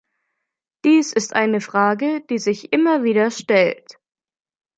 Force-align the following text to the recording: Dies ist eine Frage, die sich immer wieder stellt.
Dies 0.83 1.13
ist 1.13 1.33
eine 1.35 1.61
Frage, 1.61 2.21
die 2.27 2.39
sich 2.39 2.73
immer 2.73 3.03
wieder 3.03 3.29
stellt. 3.29 3.99